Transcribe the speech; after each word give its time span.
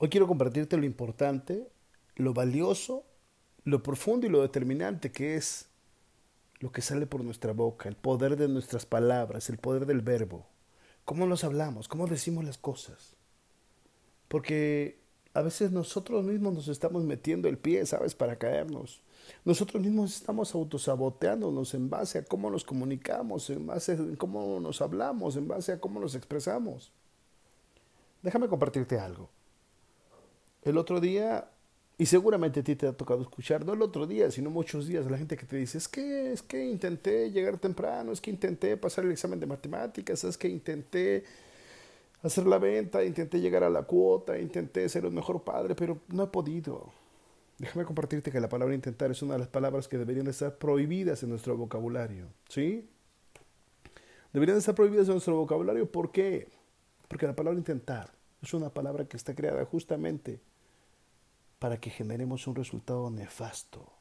Hoy 0.00 0.10
quiero 0.10 0.28
compartirte 0.28 0.76
lo 0.76 0.86
importante, 0.86 1.68
lo 2.14 2.32
valioso, 2.32 3.04
lo 3.64 3.82
profundo 3.82 4.26
y 4.26 4.30
lo 4.30 4.42
determinante 4.42 5.10
que 5.10 5.34
es 5.34 5.68
lo 6.60 6.70
que 6.70 6.82
sale 6.82 7.06
por 7.06 7.24
nuestra 7.24 7.52
boca, 7.52 7.88
el 7.88 7.96
poder 7.96 8.36
de 8.36 8.46
nuestras 8.46 8.86
palabras, 8.86 9.48
el 9.50 9.58
poder 9.58 9.86
del 9.86 10.00
verbo, 10.00 10.46
cómo 11.04 11.26
nos 11.26 11.42
hablamos, 11.42 11.88
cómo 11.88 12.06
decimos 12.06 12.44
las 12.44 12.58
cosas. 12.58 13.16
Porque 14.28 15.00
a 15.34 15.42
veces 15.42 15.72
nosotros 15.72 16.24
mismos 16.24 16.54
nos 16.54 16.68
estamos 16.68 17.02
metiendo 17.04 17.48
el 17.48 17.58
pie, 17.58 17.84
¿sabes?, 17.84 18.14
para 18.14 18.38
caernos. 18.38 19.02
Nosotros 19.44 19.82
mismos 19.82 20.14
estamos 20.14 20.54
autosaboteándonos 20.54 21.74
en 21.74 21.90
base 21.90 22.18
a 22.18 22.24
cómo 22.24 22.50
nos 22.50 22.64
comunicamos, 22.64 23.50
en 23.50 23.66
base 23.66 23.94
a 23.94 24.16
cómo 24.16 24.60
nos 24.60 24.80
hablamos, 24.80 25.36
en 25.36 25.48
base 25.48 25.72
a 25.72 25.80
cómo 25.80 25.98
nos 25.98 26.14
expresamos. 26.14 26.92
Déjame 28.22 28.46
compartirte 28.48 28.98
algo. 28.98 29.28
El 30.68 30.76
otro 30.76 31.00
día, 31.00 31.48
y 31.96 32.04
seguramente 32.04 32.60
a 32.60 32.62
ti 32.62 32.76
te 32.76 32.86
ha 32.86 32.92
tocado 32.92 33.22
escuchar, 33.22 33.64
no 33.64 33.72
el 33.72 33.80
otro 33.80 34.06
día, 34.06 34.30
sino 34.30 34.50
muchos 34.50 34.86
días, 34.86 35.10
la 35.10 35.16
gente 35.16 35.34
que 35.38 35.46
te 35.46 35.56
dice, 35.56 35.78
es 35.78 35.88
que, 35.88 36.30
es 36.30 36.42
que 36.42 36.62
intenté 36.62 37.30
llegar 37.30 37.56
temprano, 37.56 38.12
es 38.12 38.20
que 38.20 38.30
intenté 38.30 38.76
pasar 38.76 39.06
el 39.06 39.12
examen 39.12 39.40
de 39.40 39.46
matemáticas, 39.46 40.24
es 40.24 40.36
que 40.36 40.46
intenté 40.46 41.24
hacer 42.22 42.46
la 42.46 42.58
venta, 42.58 43.02
intenté 43.02 43.40
llegar 43.40 43.64
a 43.64 43.70
la 43.70 43.84
cuota, 43.84 44.38
intenté 44.38 44.86
ser 44.90 45.06
un 45.06 45.14
mejor 45.14 45.42
padre, 45.42 45.74
pero 45.74 46.00
no 46.08 46.24
he 46.24 46.26
podido. 46.26 46.92
Déjame 47.56 47.86
compartirte 47.86 48.30
que 48.30 48.38
la 48.38 48.50
palabra 48.50 48.74
intentar 48.74 49.10
es 49.10 49.22
una 49.22 49.34
de 49.34 49.40
las 49.40 49.48
palabras 49.48 49.88
que 49.88 49.96
deberían 49.96 50.26
estar 50.26 50.58
prohibidas 50.58 51.22
en 51.22 51.30
nuestro 51.30 51.56
vocabulario, 51.56 52.26
¿sí? 52.46 52.86
Deberían 54.34 54.58
estar 54.58 54.74
prohibidas 54.74 55.06
en 55.06 55.14
nuestro 55.14 55.34
vocabulario, 55.34 55.90
¿por 55.90 56.12
qué? 56.12 56.46
Porque 57.08 57.26
la 57.26 57.34
palabra 57.34 57.58
intentar 57.58 58.12
es 58.42 58.52
una 58.52 58.68
palabra 58.68 59.06
que 59.06 59.16
está 59.16 59.34
creada 59.34 59.64
justamente 59.64 60.40
para 61.58 61.80
que 61.80 61.90
generemos 61.90 62.46
un 62.46 62.54
resultado 62.54 63.10
nefasto. 63.10 63.98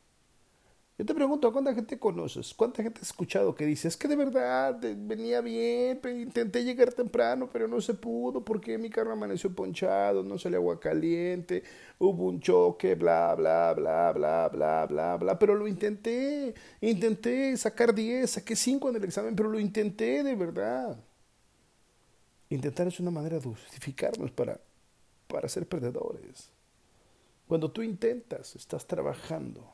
Yo 0.98 1.06
te 1.06 1.14
pregunto, 1.14 1.54
¿cuánta 1.54 1.76
gente 1.76 2.00
conoces? 2.00 2.56
¿Cuánta 2.56 2.82
gente 2.82 3.02
has 3.02 3.10
escuchado 3.10 3.54
que 3.54 3.68
dice, 3.68 3.88
es 3.88 3.96
que 3.96 4.08
de 4.08 4.16
verdad 4.16 4.80
venía 4.98 5.42
bien, 5.42 6.02
intenté 6.04 6.64
llegar 6.64 6.92
temprano, 6.92 7.48
pero 7.54 7.68
no 7.68 7.80
se 7.82 7.94
pudo 7.94 8.44
porque 8.44 8.80
mi 8.80 8.90
carro 8.90 9.14
amaneció 9.14 9.54
ponchado, 9.54 10.24
no 10.24 10.40
sale 10.40 10.58
agua 10.58 10.80
caliente, 10.80 11.62
hubo 12.00 12.26
un 12.26 12.40
choque, 12.40 12.96
bla, 12.96 13.36
bla, 13.36 13.76
bla, 13.76 14.12
bla, 14.12 14.50
bla, 14.50 14.86
bla, 14.88 15.18
bla, 15.18 15.38
pero 15.38 15.54
lo 15.54 15.68
intenté, 15.68 16.56
intenté 16.82 17.56
sacar 17.58 17.94
10, 17.94 18.28
saqué 18.28 18.56
5 18.56 18.90
en 18.90 18.96
el 18.96 19.04
examen, 19.04 19.36
pero 19.36 19.50
lo 19.50 19.60
intenté 19.60 20.24
de 20.24 20.34
verdad. 20.34 20.98
Intentar 22.50 22.88
es 22.88 23.00
una 23.00 23.12
manera 23.12 23.38
de 23.38 23.44
justificarnos 23.44 24.32
para, 24.32 24.60
para 25.28 25.48
ser 25.48 25.68
perdedores. 25.68 26.57
Cuando 27.48 27.72
tú 27.72 27.82
intentas, 27.82 28.56
estás 28.56 28.86
trabajando 28.86 29.74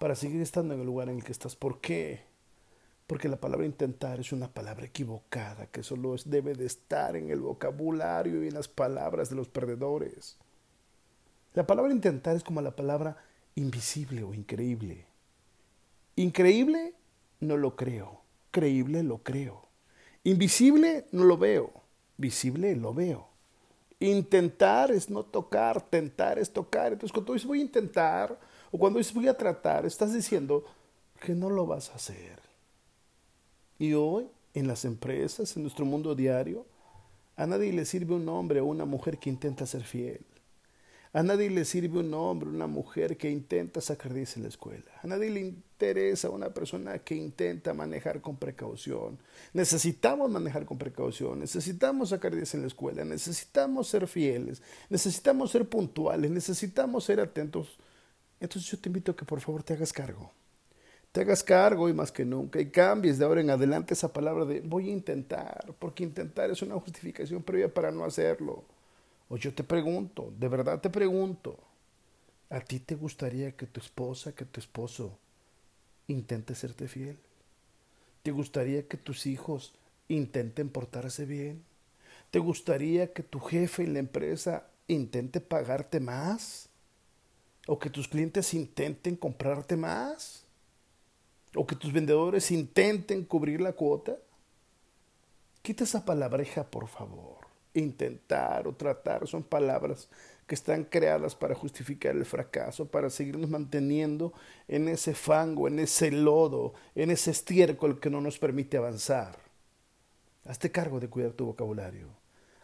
para 0.00 0.14
seguir 0.14 0.40
estando 0.42 0.74
en 0.74 0.80
el 0.80 0.86
lugar 0.86 1.08
en 1.08 1.16
el 1.16 1.24
que 1.24 1.32
estás. 1.32 1.56
¿Por 1.56 1.80
qué? 1.80 2.22
Porque 3.06 3.28
la 3.28 3.40
palabra 3.40 3.66
intentar 3.66 4.20
es 4.20 4.32
una 4.32 4.52
palabra 4.52 4.86
equivocada 4.86 5.66
que 5.66 5.82
solo 5.82 6.14
debe 6.24 6.54
de 6.54 6.66
estar 6.66 7.16
en 7.16 7.30
el 7.30 7.40
vocabulario 7.40 8.44
y 8.44 8.48
en 8.48 8.54
las 8.54 8.68
palabras 8.68 9.30
de 9.30 9.36
los 9.36 9.48
perdedores. 9.48 10.36
La 11.54 11.66
palabra 11.66 11.92
intentar 11.92 12.36
es 12.36 12.44
como 12.44 12.60
la 12.60 12.76
palabra 12.76 13.16
invisible 13.54 14.22
o 14.24 14.34
increíble. 14.34 15.06
Increíble 16.16 16.94
no 17.40 17.56
lo 17.56 17.76
creo. 17.76 18.22
Creíble 18.50 19.02
lo 19.02 19.22
creo. 19.22 19.68
Invisible 20.24 21.06
no 21.12 21.24
lo 21.24 21.38
veo 21.38 21.78
visible 22.18 22.74
lo 22.76 22.92
veo. 22.92 23.27
Intentar 24.00 24.92
es 24.92 25.10
no 25.10 25.24
tocar, 25.24 25.82
tentar 25.82 26.38
es 26.38 26.52
tocar. 26.52 26.92
Entonces 26.92 27.12
cuando 27.12 27.32
dices 27.32 27.48
voy 27.48 27.60
a 27.60 27.64
intentar 27.64 28.38
o 28.70 28.78
cuando 28.78 28.98
dices 28.98 29.14
voy 29.14 29.28
a 29.28 29.36
tratar, 29.36 29.86
estás 29.86 30.14
diciendo 30.14 30.64
que 31.20 31.34
no 31.34 31.50
lo 31.50 31.66
vas 31.66 31.90
a 31.90 31.94
hacer. 31.94 32.40
Y 33.78 33.94
hoy 33.94 34.28
en 34.54 34.66
las 34.66 34.84
empresas, 34.84 35.56
en 35.56 35.62
nuestro 35.62 35.84
mundo 35.84 36.14
diario, 36.14 36.66
a 37.36 37.46
nadie 37.46 37.72
le 37.72 37.84
sirve 37.84 38.14
un 38.14 38.28
hombre 38.28 38.60
o 38.60 38.66
una 38.66 38.84
mujer 38.84 39.18
que 39.18 39.30
intenta 39.30 39.66
ser 39.66 39.82
fiel. 39.84 40.24
A 41.14 41.22
nadie 41.22 41.48
le 41.48 41.64
sirve 41.64 42.00
un 42.00 42.12
hombre, 42.12 42.50
una 42.50 42.66
mujer 42.66 43.16
que 43.16 43.30
intenta 43.30 43.80
sacar 43.80 44.12
10 44.12 44.36
en 44.36 44.42
la 44.42 44.48
escuela. 44.50 44.84
A 45.02 45.06
nadie 45.06 45.30
le 45.30 45.40
interesa 45.40 46.28
una 46.28 46.50
persona 46.50 46.98
que 46.98 47.14
intenta 47.14 47.72
manejar 47.72 48.20
con 48.20 48.36
precaución. 48.36 49.18
Necesitamos 49.54 50.30
manejar 50.30 50.66
con 50.66 50.76
precaución, 50.76 51.40
necesitamos 51.40 52.10
sacar 52.10 52.34
10 52.34 52.54
en 52.54 52.60
la 52.60 52.66
escuela, 52.66 53.04
necesitamos 53.06 53.88
ser 53.88 54.06
fieles, 54.06 54.60
necesitamos 54.90 55.50
ser 55.50 55.66
puntuales, 55.66 56.30
necesitamos 56.30 57.04
ser 57.04 57.20
atentos. 57.20 57.78
Entonces 58.38 58.70
yo 58.70 58.78
te 58.78 58.90
invito 58.90 59.12
a 59.12 59.16
que 59.16 59.24
por 59.24 59.40
favor 59.40 59.62
te 59.62 59.72
hagas 59.72 59.94
cargo. 59.94 60.30
Te 61.10 61.22
hagas 61.22 61.42
cargo 61.42 61.88
y 61.88 61.94
más 61.94 62.12
que 62.12 62.26
nunca 62.26 62.60
y 62.60 62.70
cambies 62.70 63.16
de 63.16 63.24
ahora 63.24 63.40
en 63.40 63.48
adelante 63.48 63.94
esa 63.94 64.12
palabra 64.12 64.44
de 64.44 64.60
voy 64.60 64.90
a 64.90 64.92
intentar, 64.92 65.74
porque 65.78 66.04
intentar 66.04 66.50
es 66.50 66.60
una 66.60 66.78
justificación 66.78 67.42
previa 67.42 67.72
para 67.72 67.90
no 67.90 68.04
hacerlo. 68.04 68.64
O 69.28 69.36
yo 69.36 69.52
te 69.54 69.62
pregunto, 69.62 70.32
de 70.38 70.48
verdad 70.48 70.80
te 70.80 70.88
pregunto, 70.88 71.58
¿a 72.48 72.60
ti 72.60 72.80
te 72.80 72.94
gustaría 72.94 73.52
que 73.52 73.66
tu 73.66 73.80
esposa, 73.80 74.34
que 74.34 74.46
tu 74.46 74.58
esposo 74.58 75.18
intente 76.06 76.54
serte 76.54 76.88
fiel? 76.88 77.18
¿Te 78.22 78.30
gustaría 78.30 78.88
que 78.88 78.96
tus 78.96 79.26
hijos 79.26 79.74
intenten 80.08 80.70
portarse 80.70 81.26
bien? 81.26 81.62
¿Te 82.30 82.38
gustaría 82.38 83.12
que 83.12 83.22
tu 83.22 83.38
jefe 83.40 83.84
en 83.84 83.92
la 83.94 83.98
empresa 83.98 84.66
intente 84.86 85.40
pagarte 85.40 86.00
más? 86.00 86.70
¿O 87.66 87.78
que 87.78 87.90
tus 87.90 88.08
clientes 88.08 88.54
intenten 88.54 89.14
comprarte 89.14 89.76
más? 89.76 90.44
¿O 91.54 91.66
que 91.66 91.76
tus 91.76 91.92
vendedores 91.92 92.50
intenten 92.50 93.24
cubrir 93.24 93.60
la 93.60 93.74
cuota? 93.74 94.16
Quita 95.60 95.84
esa 95.84 96.06
palabreja, 96.06 96.64
por 96.64 96.88
favor 96.88 97.37
intentar 97.78 98.66
o 98.66 98.74
tratar 98.74 99.26
son 99.26 99.42
palabras 99.42 100.08
que 100.46 100.54
están 100.54 100.84
creadas 100.84 101.34
para 101.34 101.54
justificar 101.54 102.16
el 102.16 102.24
fracaso, 102.24 102.86
para 102.86 103.10
seguirnos 103.10 103.50
manteniendo 103.50 104.32
en 104.66 104.88
ese 104.88 105.14
fango, 105.14 105.68
en 105.68 105.78
ese 105.78 106.10
lodo, 106.10 106.72
en 106.94 107.10
ese 107.10 107.30
estiércol 107.30 108.00
que 108.00 108.08
no 108.08 108.22
nos 108.22 108.38
permite 108.38 108.78
avanzar. 108.78 109.38
Hazte 110.46 110.72
cargo 110.72 111.00
de 111.00 111.08
cuidar 111.08 111.32
tu 111.32 111.44
vocabulario, 111.44 112.08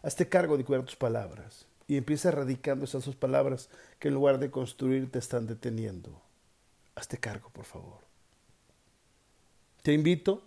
hazte 0.03 0.29
cargo 0.29 0.57
de 0.57 0.65
cuidar 0.65 0.85
tus 0.85 0.97
palabras 0.97 1.67
y 1.87 1.99
empieza 1.99 2.29
erradicando 2.29 2.87
esas 2.87 3.05
dos 3.05 3.17
palabras 3.17 3.69
que 3.99 4.09
en 4.09 4.15
lugar 4.15 4.39
de 4.39 4.51
construir 4.51 5.11
te 5.11 5.19
están 5.19 5.47
deteniendo. 5.47 6.23
Hazte 6.95 7.19
cargo, 7.19 7.51
por 7.51 7.67
favor. 7.67 7.99
Te 9.83 9.93
invito, 9.93 10.43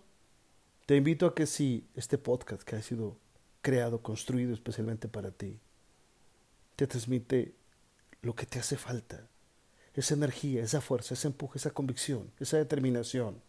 te 0.86 0.96
invito 0.96 1.26
a 1.26 1.34
que 1.36 1.46
si 1.46 1.86
este 1.94 2.18
podcast 2.18 2.62
que 2.62 2.74
ha 2.74 2.82
sido 2.82 3.16
creado, 3.62 4.02
construido 4.02 4.52
especialmente 4.52 5.08
para 5.08 5.30
ti. 5.30 5.58
Te 6.76 6.86
transmite 6.86 7.54
lo 8.22 8.34
que 8.34 8.46
te 8.46 8.58
hace 8.58 8.76
falta, 8.76 9.28
esa 9.94 10.14
energía, 10.14 10.62
esa 10.62 10.80
fuerza, 10.80 11.14
ese 11.14 11.28
empuje, 11.28 11.58
esa 11.58 11.70
convicción, 11.70 12.30
esa 12.38 12.56
determinación. 12.56 13.40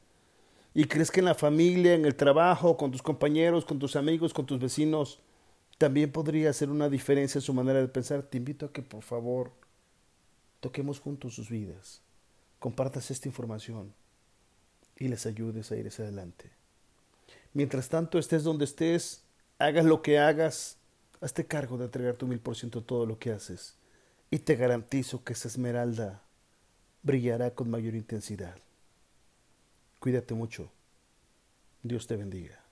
Y 0.73 0.85
crees 0.85 1.11
que 1.11 1.19
en 1.19 1.25
la 1.25 1.35
familia, 1.35 1.93
en 1.93 2.05
el 2.05 2.15
trabajo, 2.15 2.77
con 2.77 2.91
tus 2.91 3.01
compañeros, 3.01 3.65
con 3.65 3.79
tus 3.79 3.95
amigos, 3.95 4.33
con 4.33 4.45
tus 4.45 4.59
vecinos, 4.59 5.19
también 5.77 6.11
podría 6.11 6.49
hacer 6.49 6.69
una 6.69 6.89
diferencia 6.89 7.39
en 7.39 7.43
su 7.43 7.53
manera 7.53 7.79
de 7.79 7.87
pensar. 7.87 8.23
Te 8.23 8.37
invito 8.37 8.67
a 8.67 8.73
que 8.73 8.81
por 8.81 9.01
favor 9.01 9.51
toquemos 10.59 10.99
juntos 10.99 11.35
sus 11.35 11.49
vidas, 11.49 12.01
compartas 12.59 13.11
esta 13.11 13.27
información 13.27 13.93
y 14.97 15.07
les 15.07 15.25
ayudes 15.25 15.71
a 15.71 15.77
ir 15.77 15.87
hacia 15.87 16.03
adelante. 16.05 16.51
Mientras 17.53 17.89
tanto, 17.89 18.19
estés 18.19 18.43
donde 18.43 18.65
estés, 18.65 19.23
hagas 19.59 19.85
lo 19.85 20.01
que 20.01 20.17
hagas, 20.17 20.77
hazte 21.21 21.45
cargo 21.45 21.77
de 21.77 21.85
entregar 21.85 22.15
tu 22.15 22.25
mil 22.25 22.39
por 22.39 22.55
ciento 22.55 22.81
todo 22.81 23.05
lo 23.05 23.19
que 23.19 23.31
haces 23.31 23.75
y 24.31 24.39
te 24.39 24.55
garantizo 24.55 25.23
que 25.23 25.33
esa 25.33 25.47
esmeralda 25.47 26.23
brillará 27.03 27.51
con 27.51 27.69
mayor 27.69 27.95
intensidad. 27.95 28.57
Cuídate 29.99 30.33
mucho. 30.33 30.71
Dios 31.83 32.07
te 32.07 32.15
bendiga. 32.15 32.68